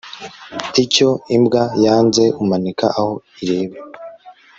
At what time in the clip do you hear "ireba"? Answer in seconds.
3.43-3.77